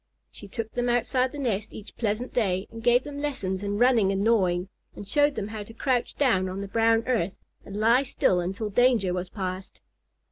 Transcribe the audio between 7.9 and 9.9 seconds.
still until danger was past.